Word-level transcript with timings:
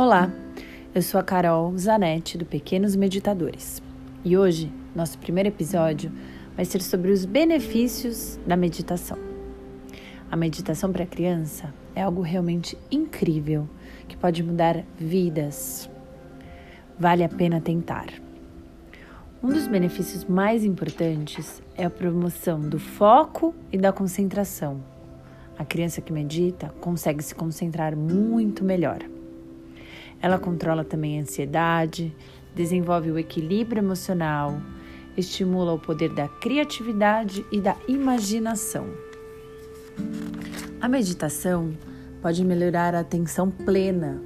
Olá, 0.00 0.32
eu 0.94 1.02
sou 1.02 1.20
a 1.20 1.22
Carol 1.22 1.76
Zanetti 1.76 2.38
do 2.38 2.46
Pequenos 2.46 2.96
Meditadores 2.96 3.82
e 4.24 4.34
hoje 4.34 4.72
nosso 4.96 5.18
primeiro 5.18 5.50
episódio 5.50 6.10
vai 6.56 6.64
ser 6.64 6.80
sobre 6.80 7.10
os 7.12 7.26
benefícios 7.26 8.40
da 8.46 8.56
meditação. 8.56 9.18
A 10.30 10.36
meditação 10.36 10.90
para 10.90 11.04
criança 11.04 11.74
é 11.94 12.00
algo 12.00 12.22
realmente 12.22 12.78
incrível 12.90 13.68
que 14.08 14.16
pode 14.16 14.42
mudar 14.42 14.86
vidas. 14.96 15.90
Vale 16.98 17.22
a 17.22 17.28
pena 17.28 17.60
tentar. 17.60 18.06
Um 19.42 19.48
dos 19.48 19.68
benefícios 19.68 20.24
mais 20.24 20.64
importantes 20.64 21.62
é 21.76 21.84
a 21.84 21.90
promoção 21.90 22.58
do 22.58 22.78
foco 22.78 23.54
e 23.70 23.76
da 23.76 23.92
concentração. 23.92 24.80
A 25.58 25.64
criança 25.66 26.00
que 26.00 26.10
medita 26.10 26.72
consegue 26.80 27.22
se 27.22 27.34
concentrar 27.34 27.94
muito 27.94 28.64
melhor. 28.64 29.19
Ela 30.20 30.38
controla 30.38 30.84
também 30.84 31.18
a 31.18 31.22
ansiedade, 31.22 32.14
desenvolve 32.54 33.10
o 33.10 33.18
equilíbrio 33.18 33.80
emocional, 33.80 34.60
estimula 35.16 35.72
o 35.72 35.78
poder 35.78 36.10
da 36.10 36.28
criatividade 36.28 37.44
e 37.50 37.60
da 37.60 37.76
imaginação. 37.88 38.86
A 40.80 40.88
meditação 40.88 41.72
pode 42.20 42.44
melhorar 42.44 42.94
a 42.94 43.00
atenção 43.00 43.50
plena, 43.50 44.20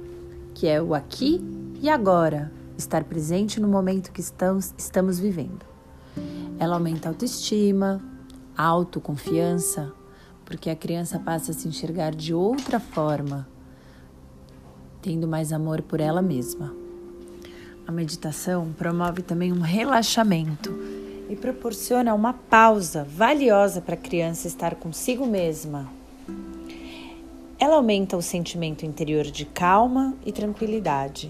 que 0.53 0.67
é 0.67 0.81
o 0.81 0.93
aqui 0.93 1.41
e 1.81 1.89
agora, 1.89 2.51
estar 2.77 3.03
presente 3.05 3.59
no 3.59 3.67
momento 3.67 4.11
que 4.11 4.21
estamos, 4.21 4.73
estamos 4.77 5.17
vivendo. 5.17 5.65
Ela 6.59 6.75
aumenta 6.75 7.07
a 7.07 7.11
autoestima, 7.11 8.01
a 8.57 8.63
autoconfiança, 8.63 9.93
porque 10.45 10.69
a 10.69 10.75
criança 10.75 11.19
passa 11.19 11.51
a 11.51 11.53
se 11.53 11.67
enxergar 11.67 12.13
de 12.13 12.33
outra 12.33 12.79
forma 12.79 13.47
tendo 15.05 15.27
mais 15.27 15.53
amor 15.53 15.83
por 15.83 16.01
ela 16.01 16.19
mesma. 16.19 16.73
A 17.85 17.91
meditação 17.91 18.73
promove 18.75 19.21
também 19.21 19.53
um 19.53 19.61
relaxamento 19.61 20.75
e 21.29 21.35
proporciona 21.35 22.11
uma 22.11 22.33
pausa 22.33 23.03
valiosa 23.07 23.81
para 23.81 23.93
a 23.93 23.99
criança 23.99 24.47
estar 24.47 24.73
consigo 24.73 25.27
mesma. 25.27 25.87
Ela 27.59 27.75
aumenta 27.75 28.17
o 28.17 28.21
sentimento 28.21 28.83
interior 28.83 29.25
de 29.25 29.45
calma 29.45 30.15
e 30.25 30.31
tranquilidade. 30.31 31.29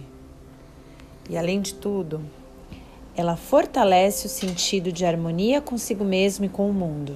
E 1.29 1.35
além 1.35 1.59
de 1.59 1.73
tudo, 1.73 2.21
ela 3.13 3.35
fortalece 3.35 4.25
o 4.25 4.29
sentido 4.29 4.89
de 4.89 5.05
harmonia 5.05 5.59
consigo 5.59 6.05
mesmo 6.05 6.45
e 6.45 6.49
com 6.49 6.69
o 6.69 6.73
mundo, 6.73 7.13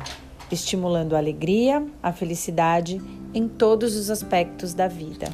estimulando 0.51 1.15
a 1.15 1.19
alegria, 1.19 1.87
a 2.03 2.11
felicidade 2.11 3.01
em 3.33 3.47
todos 3.47 3.95
os 3.95 4.09
aspectos 4.09 4.73
da 4.73 4.89
vida. 4.89 5.33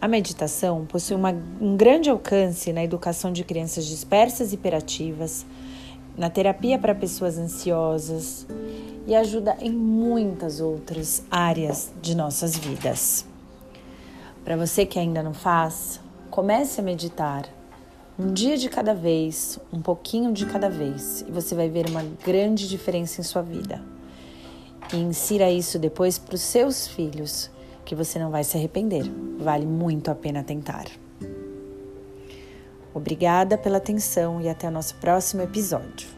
A 0.00 0.06
meditação 0.06 0.86
possui 0.86 1.16
uma, 1.16 1.34
um 1.60 1.76
grande 1.76 2.08
alcance 2.08 2.72
na 2.72 2.84
educação 2.84 3.32
de 3.32 3.42
crianças 3.42 3.84
dispersas 3.84 4.52
e 4.52 4.54
hiperativas, 4.54 5.44
na 6.16 6.30
terapia 6.30 6.78
para 6.78 6.94
pessoas 6.94 7.36
ansiosas 7.36 8.46
e 9.08 9.14
ajuda 9.14 9.56
em 9.60 9.72
muitas 9.72 10.60
outras 10.60 11.24
áreas 11.28 11.90
de 12.00 12.14
nossas 12.14 12.56
vidas. 12.56 13.26
Para 14.44 14.56
você 14.56 14.86
que 14.86 15.00
ainda 15.00 15.20
não 15.20 15.34
faz, 15.34 16.00
comece 16.30 16.80
a 16.80 16.84
meditar. 16.84 17.48
Um 18.16 18.32
dia 18.32 18.56
de 18.56 18.68
cada 18.68 18.94
vez, 18.94 19.58
um 19.72 19.82
pouquinho 19.82 20.32
de 20.32 20.46
cada 20.46 20.70
vez, 20.70 21.24
e 21.26 21.30
você 21.30 21.56
vai 21.56 21.68
ver 21.68 21.88
uma 21.88 22.04
grande 22.24 22.68
diferença 22.68 23.20
em 23.20 23.24
sua 23.24 23.42
vida. 23.42 23.82
E 24.92 24.96
insira 24.96 25.50
isso 25.50 25.76
depois 25.76 26.18
para 26.18 26.36
os 26.36 26.40
seus 26.40 26.86
filhos 26.86 27.50
que 27.88 27.94
você 27.94 28.18
não 28.18 28.30
vai 28.30 28.44
se 28.44 28.54
arrepender. 28.58 29.02
Vale 29.38 29.64
muito 29.64 30.10
a 30.10 30.14
pena 30.14 30.44
tentar. 30.44 30.84
Obrigada 32.92 33.56
pela 33.56 33.78
atenção 33.78 34.42
e 34.42 34.48
até 34.48 34.68
o 34.68 34.70
nosso 34.70 34.94
próximo 34.96 35.40
episódio. 35.40 36.17